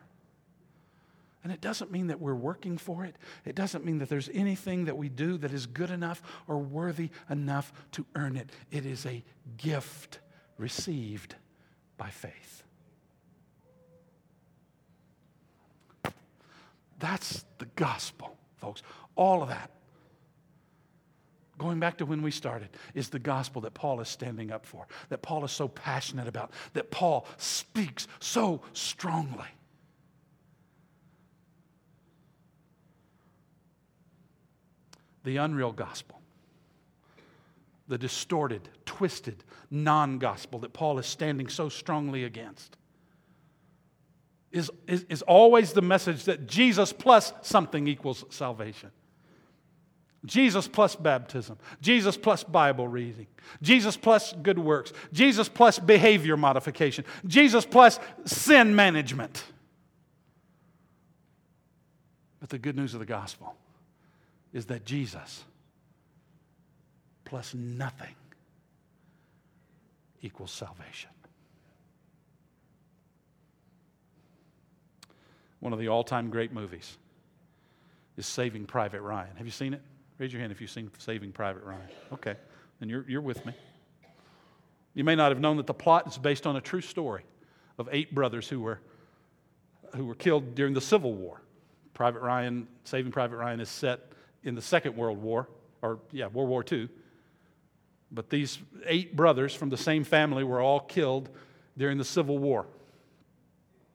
[1.43, 3.17] And it doesn't mean that we're working for it.
[3.47, 7.11] It doesn't mean that there's anything that we do that is good enough or worthy
[7.31, 8.51] enough to earn it.
[8.71, 9.25] It is a
[9.57, 10.19] gift
[10.59, 11.37] received
[11.97, 12.63] by faith.
[16.99, 18.83] That's the gospel, folks.
[19.17, 19.71] All of that
[21.61, 24.87] going back to when we started, is the gospel that Paul is standing up for,
[25.11, 29.45] that Paul is so passionate about, that Paul speaks so strongly.
[35.23, 36.23] The unreal gospel,
[37.89, 42.79] the distorted, twisted, non gospel that Paul is standing so strongly against.
[44.51, 48.93] Is, is, is always the message that Jesus plus something equals salvation.
[50.25, 53.27] Jesus plus baptism, Jesus plus Bible reading,
[53.63, 59.45] Jesus plus good works, Jesus plus behavior modification, Jesus plus sin management.
[62.39, 63.55] But the good news of the gospel
[64.53, 65.45] is that Jesus
[67.25, 68.15] plus nothing
[70.21, 71.11] equals salvation.
[75.61, 76.99] One of the all time great movies
[78.17, 79.37] is Saving Private Ryan.
[79.37, 79.83] Have you seen it?
[80.21, 81.89] Raise your hand if you've seen Saving Private Ryan.
[82.13, 82.37] Okay,
[82.79, 83.55] then you're, you're with me.
[84.93, 87.23] You may not have known that the plot is based on a true story
[87.79, 88.81] of eight brothers who were,
[89.97, 91.41] who were killed during the Civil War.
[91.95, 94.13] Private Ryan, Saving Private Ryan, is set
[94.45, 95.49] in the Second World War,
[95.81, 96.91] or yeah, World War II.
[98.13, 101.31] But these eight brothers from the same family were all killed
[101.79, 102.67] during the Civil War.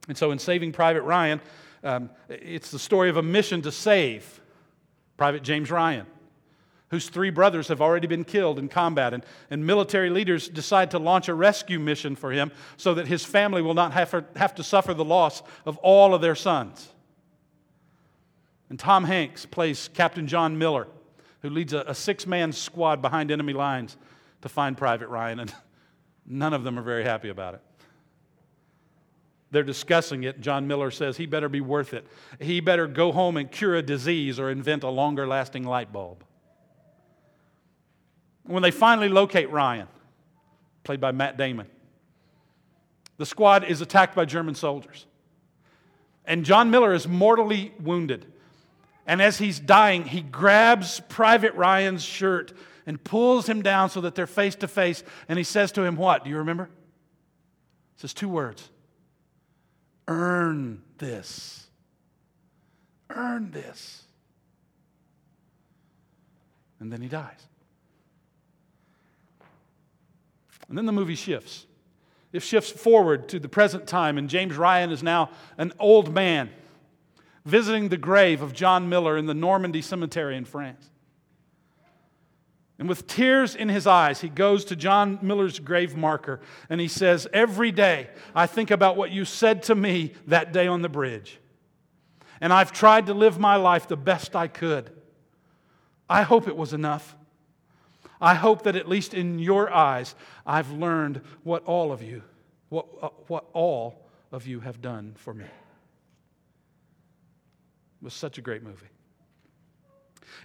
[0.08, 1.40] And so in Saving Private Ryan,
[1.84, 4.40] um, it's the story of a mission to save
[5.16, 6.06] Private James Ryan,
[6.90, 9.12] whose three brothers have already been killed in combat.
[9.12, 13.24] And, and military leaders decide to launch a rescue mission for him so that his
[13.24, 16.88] family will not have, have to suffer the loss of all of their sons.
[18.70, 20.88] And Tom Hanks plays Captain John Miller,
[21.42, 23.96] who leads a, a six man squad behind enemy lines
[24.42, 25.54] to find Private Ryan, and
[26.26, 27.60] none of them are very happy about it.
[29.52, 30.40] They're discussing it.
[30.40, 32.06] John Miller says he better be worth it.
[32.40, 36.24] He better go home and cure a disease or invent a longer lasting light bulb.
[38.46, 39.88] When they finally locate Ryan,
[40.84, 41.66] played by Matt Damon,
[43.18, 45.06] the squad is attacked by German soldiers.
[46.24, 48.26] And John Miller is mortally wounded.
[49.06, 52.52] And as he's dying, he grabs Private Ryan's shirt
[52.86, 55.02] and pulls him down so that they're face to face.
[55.28, 56.24] And he says to him, What?
[56.24, 56.64] Do you remember?
[56.64, 58.68] It says two words
[60.08, 61.66] Earn this.
[63.10, 64.02] Earn this.
[66.80, 67.46] And then he dies.
[70.68, 71.66] And then the movie shifts.
[72.32, 76.50] It shifts forward to the present time, and James Ryan is now an old man
[77.44, 80.90] visiting the grave of John Miller in the Normandy Cemetery in France.
[82.78, 86.88] And with tears in his eyes, he goes to John Miller's grave marker and he
[86.88, 90.88] says, Every day I think about what you said to me that day on the
[90.88, 91.40] bridge.
[92.38, 94.90] And I've tried to live my life the best I could.
[96.08, 97.16] I hope it was enough.
[98.20, 100.14] I hope that at least in your eyes,
[100.46, 102.22] I've learned what all of you,
[102.68, 105.50] what, uh, what all of you have done for me It
[108.02, 108.88] was such a great movie.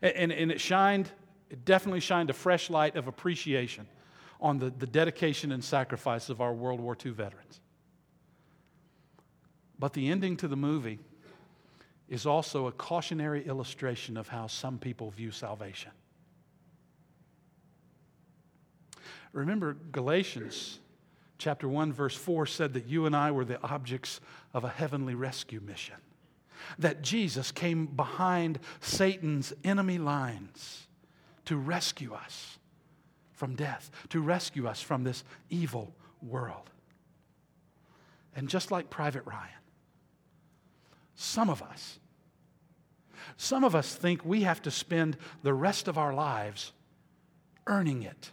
[0.02, 1.10] And, and, and, it shined,
[1.50, 3.88] it definitely shined a fresh light of appreciation
[4.40, 7.60] on the, the dedication and sacrifice of our World War II veterans.
[9.80, 11.00] But the ending to the movie
[12.08, 15.92] is also a cautionary illustration of how some people view salvation.
[19.34, 20.80] Remember, Galatians
[21.38, 24.20] chapter 1, verse 4 said that you and I were the objects
[24.54, 25.96] of a heavenly rescue mission
[26.78, 30.88] that Jesus came behind Satan's enemy lines
[31.46, 32.60] to rescue us
[33.32, 36.70] from death, to rescue us from this evil world.
[38.36, 39.50] And just like Private Ryan,
[41.16, 42.00] some of us,
[43.38, 46.72] some of us think we have to spend the rest of our lives
[47.68, 48.32] earning it.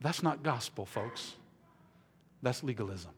[0.00, 1.34] That's not gospel, folks.
[2.42, 3.10] That's legalism.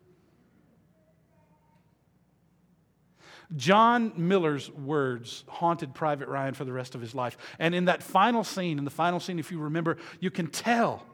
[3.56, 7.36] John Miller's words haunted Private Ryan for the rest of his life.
[7.58, 11.04] And in that final scene, in the final scene, if you remember, you can tell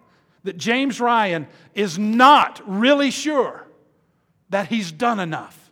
[0.45, 3.67] that James Ryan is not really sure
[4.51, 5.71] that he's done enough,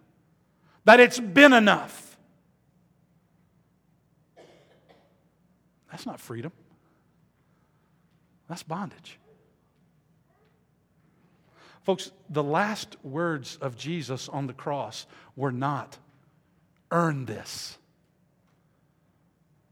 [0.84, 2.16] that it's been enough.
[5.90, 6.50] That's not freedom,
[8.48, 9.18] that's bondage.
[11.84, 15.06] Folks, the last words of Jesus on the cross
[15.36, 15.98] were not
[16.90, 17.78] earn this.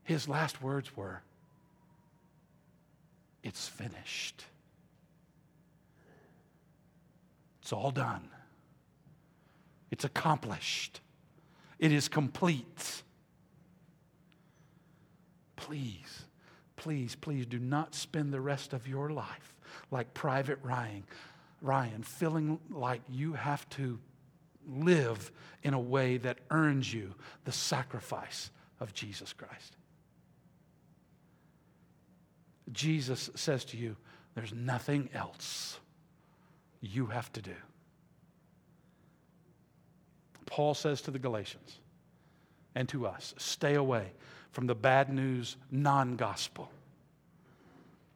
[0.05, 1.23] His last words were,
[3.43, 4.45] It's finished.
[7.63, 8.29] It's all done.
[9.91, 11.01] It's accomplished.
[11.79, 13.03] It is complete.
[15.57, 16.25] Please,
[16.77, 19.55] please, please do not spend the rest of your life
[19.91, 21.05] like Private Ryan,
[21.63, 23.99] Ryan, feeling like you have to
[24.69, 25.31] live
[25.63, 28.51] in a way that earns you the sacrifice
[28.81, 29.77] of Jesus Christ.
[32.73, 33.97] Jesus says to you,
[34.35, 35.79] There's nothing else
[36.81, 37.55] you have to do.
[40.47, 41.79] Paul says to the Galatians
[42.75, 44.13] and to us, Stay away
[44.51, 46.71] from the bad news non gospel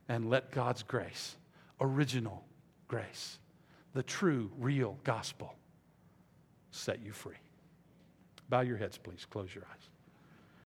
[0.08, 1.36] and let God's grace,
[1.80, 2.45] original
[2.88, 3.38] grace,
[3.94, 5.54] the true, real gospel,
[6.70, 7.36] set you free.
[8.48, 9.26] Bow your heads, please.
[9.28, 9.90] Close your eyes.